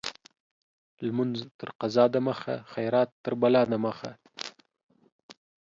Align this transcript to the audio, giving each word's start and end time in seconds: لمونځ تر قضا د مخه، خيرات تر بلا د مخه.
لمونځ 1.05 1.37
تر 1.59 1.69
قضا 1.79 2.05
د 2.13 2.15
مخه، 2.27 2.55
خيرات 2.71 3.09
تر 3.23 3.33
بلا 3.41 3.63
د 3.71 3.73
مخه. 3.85 4.11